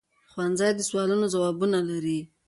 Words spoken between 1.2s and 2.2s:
ځوابونه لري